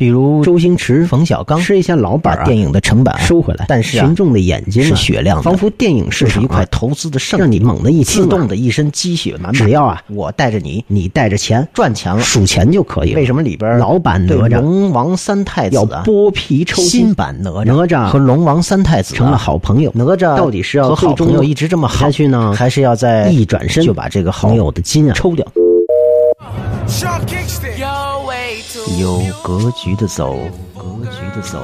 [0.00, 3.66] 比如周星驰、冯小刚吃一下老本，把电影的成本收回来。
[3.68, 9.52] 但是群众的眼睛是雪亮的，仿佛电影市场一块投资的圣地，让你猛的一自动的一身鸡血满满。
[9.52, 13.16] 只要啊，我带着你，你带着钱，赚钱了数钱就可以了。
[13.16, 16.88] 为什么里边老版哪吒、龙王三太子要剥皮抽筋？
[16.88, 19.92] 新版哪吒，哪吒和龙王三太子成了好朋友。
[19.94, 25.46] 哪吒到底是要和好朋友一直这么好下去呢，还是要在一转身就把这个好朋友的筋啊抽掉？
[28.98, 30.36] 有格局的走，
[30.74, 31.58] 格局的走；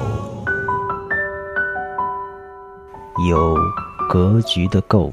[3.29, 3.57] 有
[4.09, 5.13] 格局的够。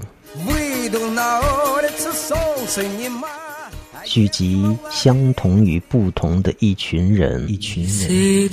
[4.04, 8.52] 聚集相同与不同的一群人，一群人。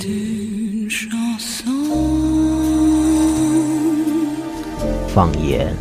[5.07, 5.71] 放眼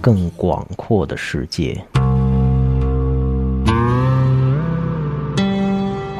[0.00, 1.82] 更广阔的世界。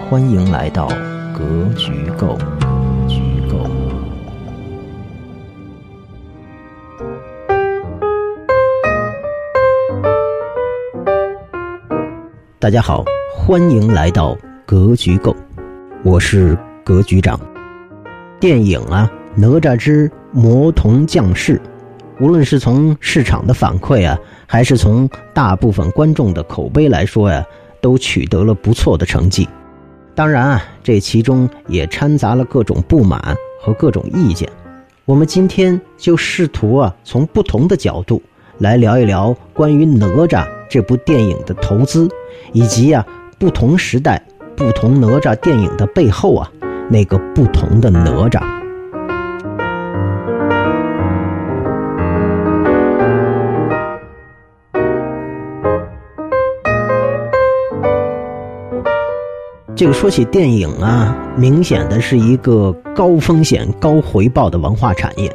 [0.09, 0.87] 欢迎来到
[1.37, 2.39] 格局构。
[2.39, 3.21] 格局
[3.51, 3.69] 构。
[12.61, 13.05] 大家好，
[13.35, 15.35] 欢迎来到格局构，
[16.05, 17.41] 我是格局长。
[18.39, 19.11] 电影啊，
[19.41, 21.59] 《哪吒之魔童降世》，
[22.25, 27.45] 无论是从市场的反馈啊，还是从大部分观众的口碑来说呀，
[27.81, 29.49] 都取得了不错的成绩。
[30.17, 34.49] 当然啊，这其中也掺杂了各种不满和各种意见。
[35.05, 38.23] 我们今天就试图啊，从不同的角度
[38.57, 42.09] 来聊一聊关于《哪吒》这部电影的投资，
[42.55, 43.07] 以及啊
[43.39, 44.21] 不同时代、
[44.57, 46.51] 不同哪吒电影的背后啊
[46.89, 48.56] 那个不同的哪吒。
[59.77, 65.31] 这个说起电影啊，明显的是一个高风险高回报的文化产业。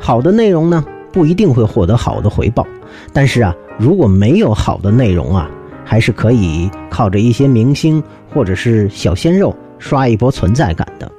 [0.00, 0.82] 好的内容呢，
[1.12, 2.66] 不一定会获得好的回报，
[3.12, 5.50] 但是啊，如果没有好的内容啊，
[5.84, 11.12] 还是可以靠着一些明星或者是小鲜肉刷一波存在感的。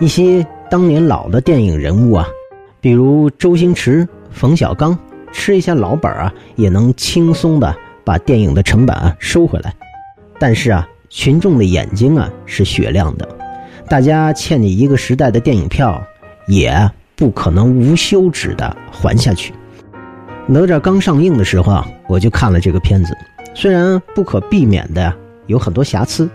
[0.00, 2.28] 一些当年老的电影人物啊，
[2.82, 4.98] 比如周星驰、冯小刚，
[5.32, 7.74] 吃一下老本啊，也能轻松的
[8.04, 9.74] 把电影的成本啊收回来。
[10.38, 10.86] 但是啊。
[11.10, 13.28] 群众的眼睛啊是雪亮的，
[13.88, 16.00] 大家欠你一个时代的电影票，
[16.46, 19.52] 也不可能无休止的还下去。
[20.46, 23.12] 哪吒刚上映的时候啊，我就看了这个片子，
[23.54, 25.12] 虽然不可避免的
[25.48, 26.30] 有很多瑕疵，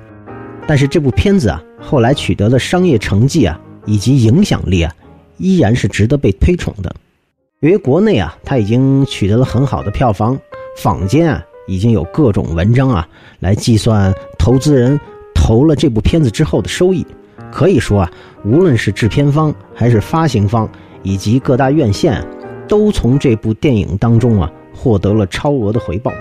[0.68, 4.94] 但是这部片子啊后来取得了商业成绩啊以及影响力啊，
[5.38, 6.94] 依然是值得被推崇的。
[7.62, 10.38] 由于国内啊它已经取得了很好的票房，
[10.78, 11.42] 坊间啊。
[11.68, 13.08] 已经有各种文章啊，
[13.40, 15.00] 来计算投资人
[15.34, 17.06] 投了这部片子之后的收益。
[17.52, 18.12] 可以说啊，
[18.44, 20.70] 无论是制片方还是发行方，
[21.04, 22.22] 以及各大院线，
[22.68, 26.12] 都从这部电影当中啊获得了超额的回报。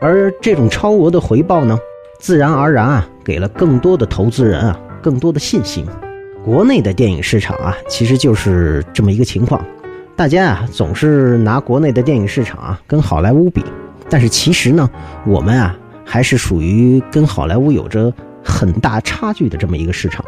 [0.00, 1.78] 而这种超额的回报呢，
[2.18, 5.84] 自然而然啊给了更多的投资人啊更多的信心。
[6.42, 9.62] 国内的电影市场啊，其实就是这么一个情况。
[10.16, 13.62] 大家啊总是拿国内的电影市场啊跟好莱坞比。
[14.10, 14.90] 但是其实呢，
[15.24, 18.12] 我们啊还是属于跟好莱坞有着
[18.42, 20.24] 很大差距的这么一个市场，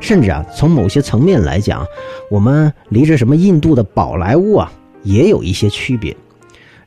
[0.00, 1.86] 甚至啊从某些层面来讲，
[2.30, 4.72] 我们离着什么印度的宝莱坞啊
[5.02, 6.16] 也有一些区别。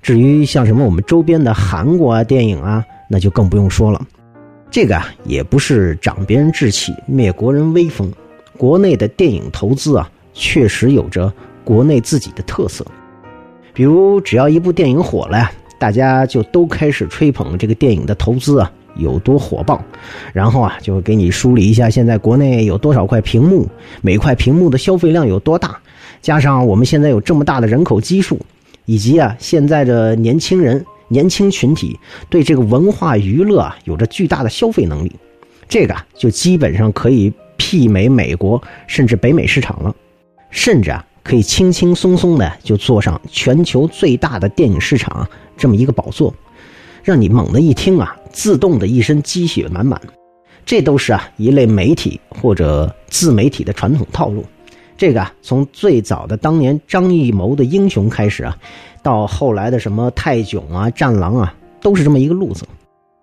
[0.01, 4.03] 至于像什么我们周边的韩国啊电影啊，那就更不用说了。
[4.71, 8.11] 这个啊也不是长别人志气、灭国人威风，
[8.57, 11.31] 国内的电影投资啊确实有着
[11.63, 12.83] 国内自己的特色。
[13.73, 15.51] 比如只要一部电影火了呀。
[15.81, 19.83] 大家就都开始吹捧这个电影的投资啊有多火爆，
[20.31, 23.67] 然后啊就给你梳理一下现在国内有多少块屏幕，
[24.03, 25.75] 每块屏幕的消费量有多大，
[26.21, 28.39] 加上我们现在有这么大的人口基数，
[28.85, 31.99] 以及啊现在的年轻人年轻群体
[32.29, 35.11] 对这个文化娱乐啊有着巨大的消费能力，
[35.67, 39.95] 这个就基本上可以媲美美国甚至北美市场了，
[40.51, 41.03] 甚至啊。
[41.23, 46.33] 可以轻轻松松的就坐上全球最大的电影市场这么一个宝座，
[47.03, 50.01] 让你猛的一听啊，自动的一身鸡血满满。
[50.65, 54.45] 这都是啊一类媒体或者自媒体的传统套路。
[54.97, 58.55] 这个啊，从最早的当年张艺谋的英雄开始啊，
[59.01, 62.65] 到后来的什么泰囧啊、战狼啊，都是这么一个路子。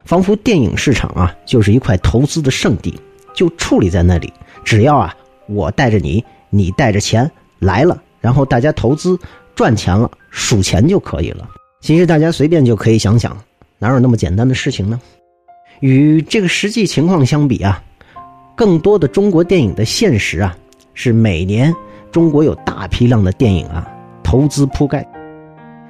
[0.05, 2.99] 仿佛电影市场啊，就是一块投资的圣地，
[3.35, 4.33] 就矗立在那里。
[4.65, 5.15] 只要啊，
[5.47, 7.31] 我带着你，你带着钱。
[7.59, 9.19] 来了，然后大家投资
[9.55, 11.49] 赚钱了，数钱就可以了。
[11.81, 13.37] 其实大家随便就可以想想，
[13.79, 15.01] 哪有那么简单的事情呢？
[15.81, 17.83] 与这个实际情况相比啊，
[18.57, 20.57] 更多的中国电影的现实啊，
[20.95, 21.75] 是每年
[22.11, 23.89] 中国有大批量的电影啊
[24.25, 25.07] 投资铺盖，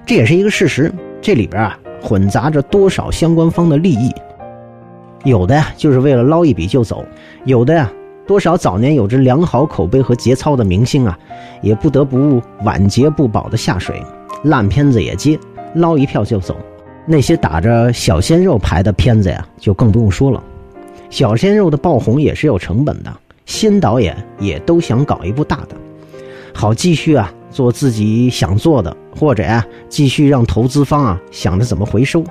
[0.05, 0.93] 这也是一个事实。
[1.21, 4.12] 这里边啊混杂着多少相关方的利益，
[5.25, 7.05] 有的呀就是为了捞一笔就走，
[7.44, 7.91] 有的呀
[8.29, 11.19] 多少早年有着良好口碑和节操的明星啊，
[11.63, 14.03] 也不得不晚节不保的下水，
[14.45, 15.41] 烂片子也接，
[15.75, 16.55] 捞一票就走。
[17.07, 20.45] 那些打着小鲜肉牌的片子呀，就更不用说了。
[21.09, 23.11] 小鲜肉的爆红也是有成本的，
[23.47, 25.75] 新导演也都想搞一部大的，
[26.53, 32.23] 好继续啊做自己想做的，或者呀继续让投资方啊想着怎么回收。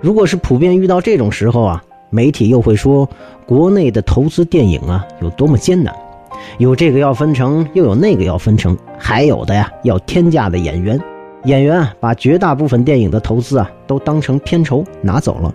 [0.00, 1.82] 如果是普遍遇到这种时候啊，
[2.14, 3.10] 媒体又会说
[3.44, 5.92] 国内的投资电影啊有多么艰难，
[6.58, 10.96] 有这个要分成，又有那个要分成，还有的呀要天价的演员。
[11.46, 15.52] 演员啊，把绝大部分电影的投资啊都当成片酬拿走了，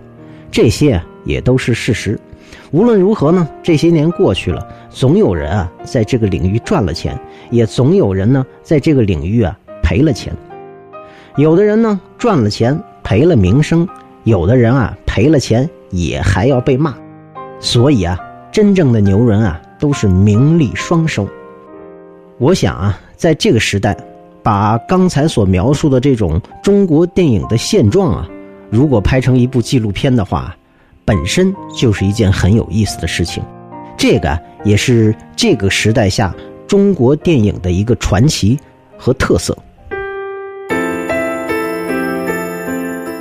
[0.50, 2.20] 这些也都是事实。
[2.72, 7.18] 无论如何呢，这些年过去了，总有人啊在这个领域赚了钱，
[7.50, 10.30] 也总有人呢在这个领域啊赔了钱。
[11.36, 13.88] 有的人呢赚了钱赔了名声，
[14.24, 16.94] 有的人啊赔了钱也还要被骂。
[17.60, 18.18] 所以啊，
[18.50, 21.28] 真正的牛人啊都是名利双收。
[22.38, 23.96] 我想啊，在这个时代。
[24.42, 28.26] 把刚才所描述的这种中国电影的现状啊，
[28.70, 30.56] 如果拍成一部纪录片的话，
[31.04, 33.44] 本身就是一件很有意思的事情。
[33.98, 36.34] 这个也是这个时代下
[36.66, 38.58] 中国电影的一个传奇
[38.96, 39.54] 和特色。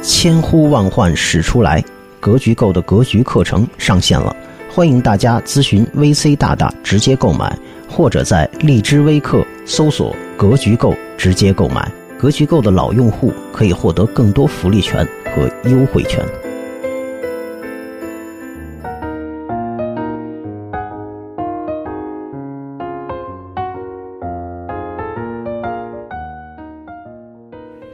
[0.01, 1.83] 千呼万唤始出来，
[2.19, 4.36] 格局购的格局课程上线了，
[4.71, 7.57] 欢迎大家咨询 VC 大大直接购买，
[7.89, 10.95] 或者在荔枝微课搜索格局购。
[11.19, 15.06] 直接购买格局购的老用户可以获得更多福利权
[15.36, 16.24] 和优惠权。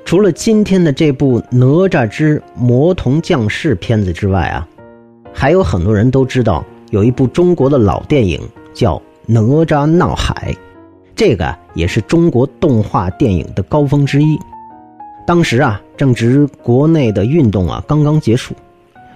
[0.06, 4.68] 除了今天的这部《哪吒之魔童降世》片子之外啊，
[5.34, 8.40] 还有很多人都知道有一部中国的老电影
[8.72, 10.54] 叫《哪吒闹海》。
[11.16, 14.38] 这个也是中国动画电影的高峰之一。
[15.26, 18.54] 当时啊，正值国内的运动啊刚刚结束，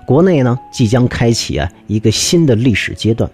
[0.07, 3.30] 国内呢即将开启啊一个新的历史阶段。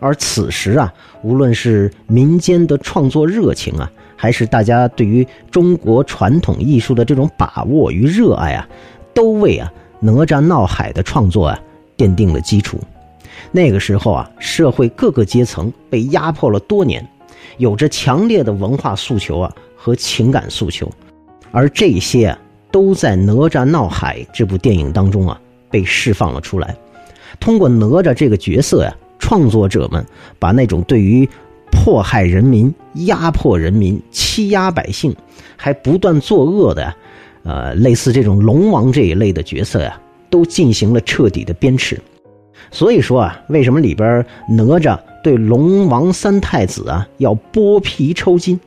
[0.00, 0.90] 而此时啊，
[1.22, 8.68] 无论是民间的创作热情啊，还是大家对于中国传统艺术的这种把握与热爱啊，
[9.12, 11.60] 都为啊哪吒闹海的创作啊
[11.96, 12.78] 奠定了基础。
[13.52, 17.06] 那个时候啊，社会各个阶层被压迫了多年。
[17.58, 20.90] 有着强烈的文化诉求啊和情感诉求，
[21.52, 22.38] 而这些啊
[22.72, 25.40] 都在《哪吒闹海》这部电影当中啊
[25.70, 26.74] 被释放了出来。
[27.38, 30.04] 通过哪吒这个角色呀，创作者们
[30.38, 31.28] 把那种对于
[31.74, 32.72] 迫害人民、
[33.06, 35.14] 压迫人民、欺压百姓，
[35.56, 36.94] 还不断作恶的，
[37.42, 40.00] 呃，类似这种龙王这一类的角色呀，
[40.30, 41.98] 都进行了彻底的鞭笞。
[42.70, 44.98] 所以说啊，为什么里边哪吒？
[45.22, 48.58] 对龙王三太子啊，要剥皮抽筋，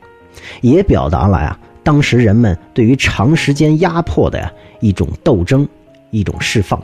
[0.60, 5.66] 也表达了呀，当时人们对于长时间压迫的呀一种斗争，
[6.10, 6.80] 一种释放。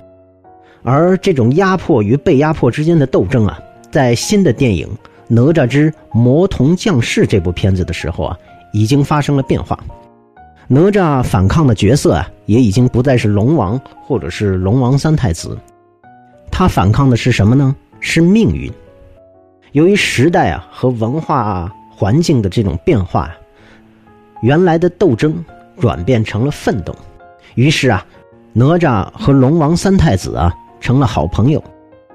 [0.83, 3.59] 而这种压迫与被压迫之间的斗争啊，
[3.91, 4.87] 在新的电影
[5.29, 8.39] 《哪吒之魔童降世》这部片子的时候啊，
[8.73, 9.79] 已经发生了变化。
[10.67, 15.59] 哪吒反抗的角色啊，也已经不再是龙王或者是龙王三太子，
[16.51, 17.75] 他反抗的是什么呢？
[18.01, 18.73] 是命运。
[19.73, 23.31] 由于时代啊和文化环境的这种变化，
[24.41, 25.45] 原来的斗争
[25.79, 26.95] 转变成了奋斗。
[27.55, 28.07] 于是啊，
[28.53, 31.63] 哪吒和龙王三太子啊成了好朋友。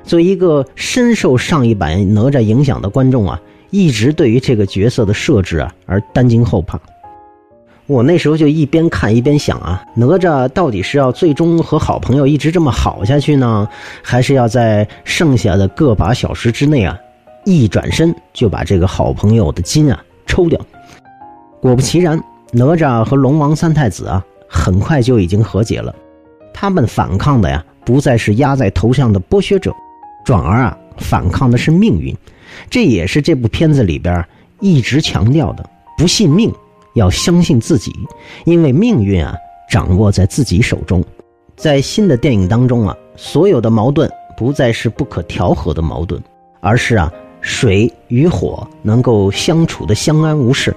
[0.09, 3.39] 作为一个深受上一版哪吒影响的观众啊，
[3.69, 6.79] 一直对于这个角色的设置啊而担惊后怕。
[7.85, 13.69] 我那时候就一边看一边想啊，哪吒到底是要最终和好朋友一直这么好下去呢，
[14.01, 16.97] 还是要在剩下的个把小时之内啊？
[17.45, 20.59] 一转身就把这个好朋友的筋啊抽掉，
[21.61, 22.19] 果不其然，
[22.51, 25.93] 哪吒和龙王三太子啊很快就已经和解了。
[26.51, 29.71] 他们反抗的呀不再是压在头上的剥削者，
[30.29, 32.15] 转而啊反抗的是命运。
[32.69, 34.23] 这也是这部片子里边
[34.59, 35.67] 一直强调的：
[35.97, 36.53] 不信命，
[36.93, 37.91] 要相信自己，
[38.45, 39.35] 因为命运啊
[39.71, 41.03] 掌握在自己手中。
[41.55, 44.07] 在新的电影当中啊，所有的矛盾
[44.37, 46.21] 不再是不可调和的矛盾，
[46.61, 47.11] 而是啊。
[47.41, 50.75] 水与火能够相处的相安无事，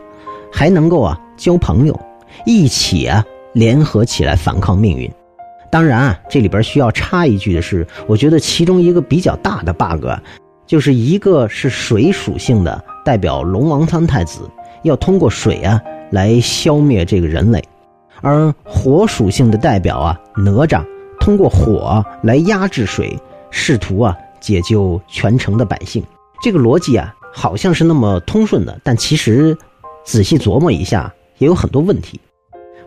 [0.50, 2.00] 还能够啊交朋友，
[2.46, 5.10] 一起啊联合起来反抗命运。
[5.72, 10.04] 当然啊，这里边需要插一句的是，我觉得其中一个比较大的 bug，
[10.66, 14.40] 就是一个是水属性的，代表龙王三太子，
[14.82, 17.58] 要通过水啊来消灭这个人类；
[18.20, 20.84] 而火属性的代表啊哪吒，
[21.18, 23.18] 通过火来压制水，
[23.50, 26.04] 试图啊解救全城的百姓。
[26.42, 29.56] 这个逻辑啊好像是那么通顺的，但其实
[30.04, 32.20] 仔细琢磨一下，也有很多问题。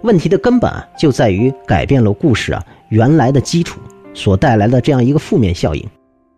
[0.05, 3.79] 问题的根本啊就在于改变了故事啊原来的基础
[4.13, 5.83] 所带来的这样一个负面效应。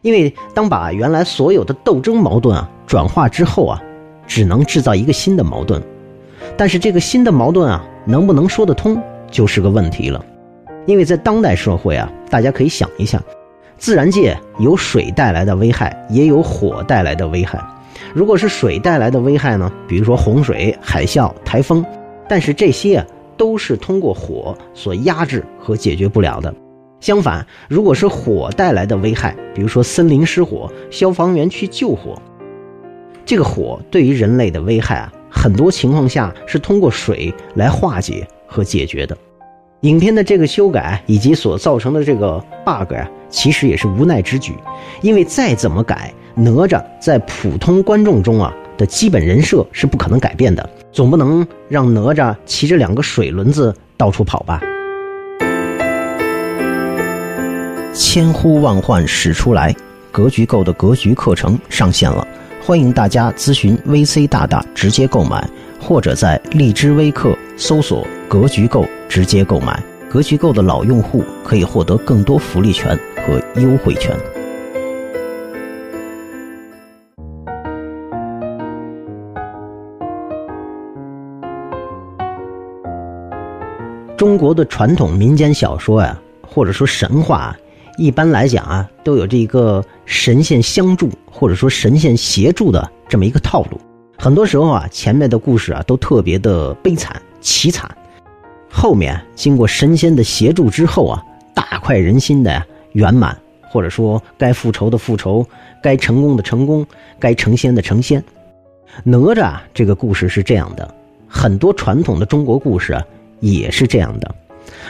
[0.01, 3.83] 因为当把原来所有的斗争矛盾啊转化之后啊，
[4.25, 5.81] 只能制造一个新的矛盾，
[6.55, 10.24] 但是这个新的矛盾啊能不能说得通就是个问题了。
[10.86, 13.21] 因为在当代社会啊，大家可以想一下，
[13.77, 17.59] 自然界有水带来的危害，也有火带来的危害。
[18.13, 21.83] 如果是水带来的危害呢，比如说洪水、海啸、台风，
[22.29, 23.05] 但是这些啊
[23.38, 26.53] 都是通过火所压制和解决不了的。
[27.00, 32.20] 相反，如果是火带来的危害，比如说森林失火，消防员去救火，
[33.24, 39.15] 这个火对于人类的危害啊，很多情况下是通过水来化解和解决的。
[39.82, 44.56] 影片的这个修改以及所造成的这个 bug 啊，其实也是无奈之举，
[45.03, 54.62] 因为再怎么改，哪吒在普通观众中啊的基本人设是不可能改变的，总不能让哪吒骑着两个水轮子到处跑吧。
[57.93, 59.75] 千呼万唤始出来，
[60.12, 62.25] 格局购的格局课程上线了，
[62.62, 69.81] 欢迎大家咨询 VC 大大直接购买，或者在荔枝微课搜索格局购直接购买。
[70.10, 74.15] 格局购的老用户可以获得更多福利权和优惠权。
[84.17, 87.55] 中国的传统民间小说呀，或者说神话。
[87.97, 93.79] 一般来讲啊，都有这一个神仙相助或者说神仙协助的这么一个套路。
[94.17, 97.89] 很多时候啊，前面的故事啊都特别的悲惨凄惨，
[98.71, 103.36] 后面经过神仙的协助之后啊，大快人心的圆满，
[103.69, 105.45] 或者说该复仇的复仇，
[105.81, 106.86] 该成功的成功，
[107.19, 108.24] 该成仙的成仙。
[109.03, 110.91] 哪吒这个故事是这样的，
[111.27, 113.03] 很多传统的中国故事啊
[113.39, 114.36] 也是这样的。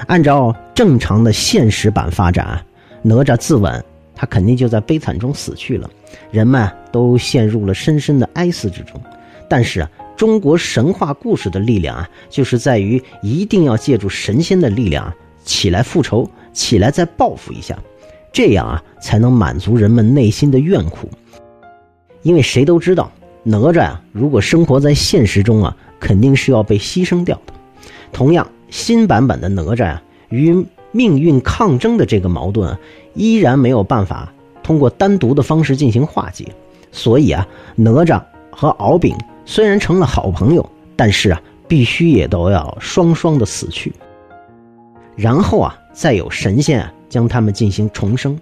[0.08, 2.64] 按照正常的现实版发展。
[3.04, 3.82] 哪吒自刎，
[4.16, 5.90] 他肯定就在悲惨中死去了，
[6.32, 9.00] 人们都陷入了深深的哀思之中。
[9.48, 15.14] 但是啊，中国神话故事的力量啊，就是在于一定要借助神仙的力量
[15.46, 17.78] 起来复仇，起来再报复一下，
[18.34, 21.08] 这样啊，才能满足人们内心的怨苦。
[22.24, 23.10] 因为谁都知道，
[23.44, 27.54] 哪吒啊，如果生活在现实中啊，肯定是要被牺牲掉的。
[28.12, 32.78] 同样，新版本的哪吒啊，与命运抗争的这个矛盾，
[33.14, 34.34] 依然没有办法
[34.64, 36.48] 通过单独的方式进行化解。
[36.92, 43.94] 所以啊，哪吒和敖丙虽然成了好朋友，但是啊，必须也都要双双的死去。
[45.16, 48.40] 然后啊，再有神仙啊将他们进行重生。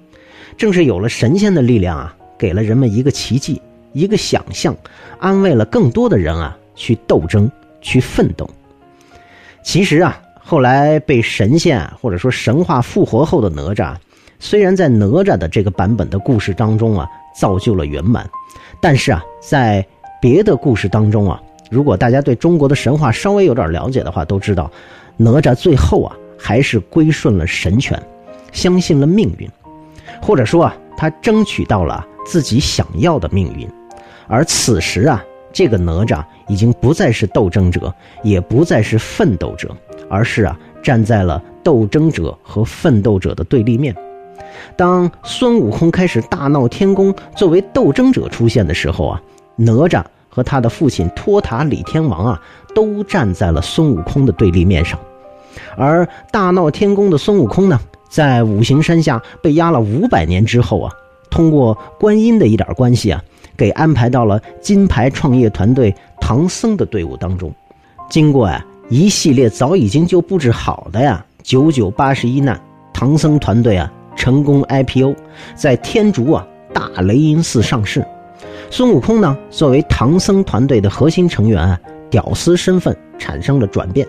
[0.57, 4.75] 正是有了神仙的力量啊，给了人们一个奇迹，一个想象，
[5.19, 8.49] 安慰了更多的人啊去斗争，去奋斗。
[9.65, 10.21] 其实啊。
[10.47, 13.95] 后来被神仙或者说神话复活后的哪吒，
[14.37, 18.29] 虽然在哪吒的这个版本的故事当中啊造就了圆满，
[18.79, 19.83] 但是啊在
[20.21, 21.41] 别的故事当中啊，
[21.71, 24.69] 如果大家对中国的神话稍微有点了解的话，都知道
[25.17, 27.99] 哪吒最后啊还是归顺了神权，
[28.51, 29.49] 相信了命运，
[30.21, 33.67] 或者说啊他争取到了自己想要的命运，
[34.27, 35.25] 而此时啊
[35.55, 37.91] 这个哪吒已经不再是斗争者，
[38.23, 39.73] 也不再是奋斗者。
[40.07, 43.95] 而是啊，站在了斗争者和奋斗者的对立面。
[44.75, 49.21] 当孙悟空开始大闹天宫，作为斗争者出现的时候啊，
[49.55, 52.41] 哪吒和他的父亲托塔李天王啊，
[52.75, 54.99] 都站在了孙悟空的对立面上。
[55.77, 60.91] 而大闹天宫的孙悟空呢，在五行山下被压了五百年之后啊，
[61.31, 63.23] 通过观音的一点关系啊，
[63.57, 67.51] 给安排到了金牌创业团队唐僧的队伍当中。
[68.09, 68.65] 经过呀。
[68.87, 72.61] 一系列早已经就布置好的呀，九九八十一难，
[72.93, 75.15] 唐僧团队啊成功 IPO，
[75.55, 78.05] 在天竺啊大雷音寺上市。
[78.69, 81.79] 孙悟空呢，作为唐僧团队的核心成员啊，
[82.11, 84.07] 屌丝身份产生了转变，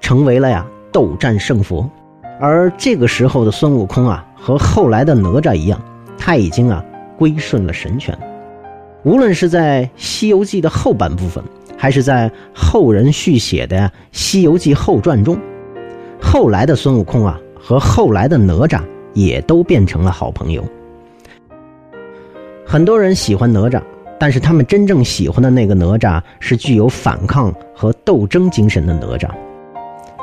[0.00, 1.90] 成为了呀斗战胜佛。
[2.38, 5.82] 而这个时候的孙悟空啊，和后来的哪吒一样，
[6.16, 6.80] 他已经啊
[7.18, 8.16] 归顺了神权。
[9.06, 11.42] 无论是在《西游记》的后半部分。
[11.78, 13.76] 还是在后人续写的
[14.10, 15.38] 《西游记后传》中，
[16.18, 18.80] 后来的孙悟空啊和后来的哪吒
[19.12, 20.64] 也都变成了好朋友。
[22.64, 23.78] 很多人喜欢哪吒，
[24.18, 29.28] 但是他们真正喜欢的那个哪吒是具有反抗和斗争精神的哪吒。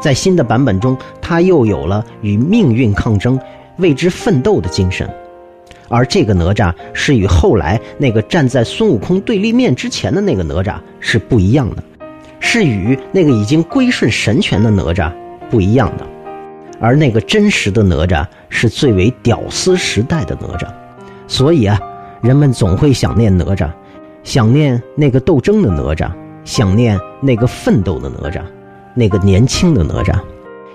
[0.01, 3.39] 在新的版本中，他又有了与命运抗争、
[3.77, 5.07] 为之奋斗的精神。
[5.93, 11.83] 而这个哪吒是与后来那个站在孙悟空对立面之前的那个哪吒是不一样的，
[12.39, 15.11] 是与那个已经归顺神权的哪吒
[15.49, 16.07] 不一样的。
[16.79, 20.67] 而那个真实的哪吒是最为屌丝时代的哪吒，
[21.27, 21.79] 所以啊。
[22.23, 23.69] 人们总会想念哪吒，
[24.23, 26.09] 想念那个斗争的哪吒，
[26.45, 28.41] 想念那个奋斗的哪吒，
[28.95, 30.17] 那个年轻的哪吒，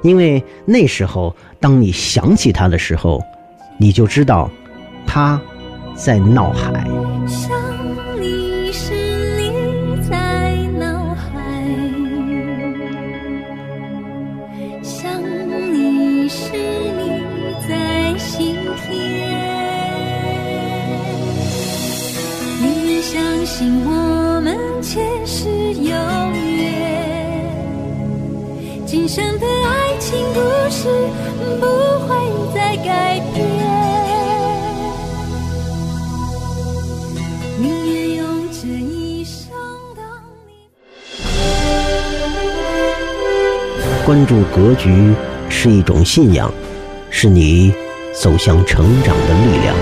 [0.03, 3.25] 因为那时候，当你想起他的时候，
[3.79, 4.51] 你就知道，
[5.11, 5.41] 他
[5.97, 6.85] 在脑海，
[7.27, 7.50] 想
[8.21, 8.93] 你时
[9.38, 11.33] 你在脑海，
[14.83, 15.11] 想
[15.73, 17.00] 你时你
[17.67, 18.55] 在心
[18.87, 18.93] 田，
[22.61, 23.91] 宁愿相信我
[24.43, 25.97] 们前世有
[26.37, 26.71] 约，
[28.87, 30.38] 今生的爱情故
[30.71, 30.87] 事
[31.59, 31.67] 不
[32.07, 32.15] 会
[32.55, 33.38] 再改变。
[44.09, 45.12] 关注格局
[45.50, 46.50] 是一种信仰，
[47.11, 47.71] 是你
[48.19, 49.77] 走向成长的力量。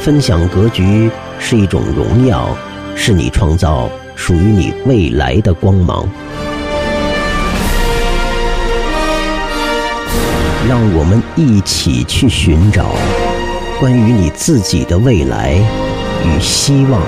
[0.00, 2.48] 分享格局是一种荣耀，
[2.96, 6.08] 是你创造属于你未来的光芒。
[10.68, 12.86] 让我们一起去寻找
[13.78, 15.54] 关于你自己的未来
[16.24, 17.00] 与希望，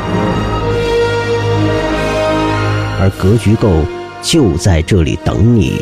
[3.01, 3.83] 而格局够
[4.23, 5.81] 就在这里等你，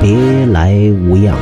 [0.00, 1.36] 别来无恙。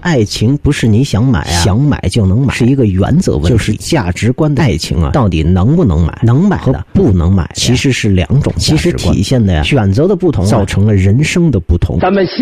[0.00, 6.18] 爱情不是你想买啊，想买就能买，是一个原则问题，就是价值观的爱情啊，到底能不能买？
[6.22, 11.98] 能买和不能买，其实是两种其实体现的呀，选择的不同，造成了人生的不同。
[11.98, 12.32] 咱们下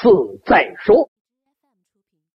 [0.00, 0.08] 次
[0.46, 1.09] 再说。